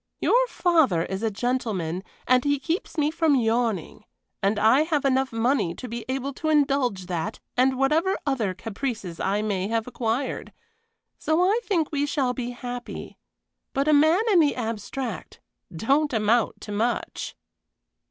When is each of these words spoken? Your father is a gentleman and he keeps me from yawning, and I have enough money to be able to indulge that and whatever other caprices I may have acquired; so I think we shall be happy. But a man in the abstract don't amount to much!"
Your 0.19 0.47
father 0.47 1.03
is 1.05 1.21
a 1.21 1.29
gentleman 1.29 2.03
and 2.27 2.43
he 2.43 2.57
keeps 2.57 2.97
me 2.97 3.11
from 3.11 3.35
yawning, 3.35 4.03
and 4.41 4.57
I 4.57 4.81
have 4.81 5.05
enough 5.05 5.31
money 5.31 5.75
to 5.75 5.87
be 5.87 6.05
able 6.09 6.33
to 6.41 6.49
indulge 6.49 7.05
that 7.05 7.39
and 7.55 7.77
whatever 7.77 8.17
other 8.25 8.55
caprices 8.55 9.19
I 9.19 9.43
may 9.43 9.67
have 9.67 9.85
acquired; 9.85 10.53
so 11.19 11.43
I 11.43 11.59
think 11.65 11.91
we 11.91 12.07
shall 12.07 12.33
be 12.33 12.49
happy. 12.49 13.19
But 13.73 13.87
a 13.87 13.93
man 13.93 14.21
in 14.31 14.39
the 14.39 14.55
abstract 14.55 15.39
don't 15.77 16.11
amount 16.13 16.61
to 16.61 16.71
much!" 16.71 17.35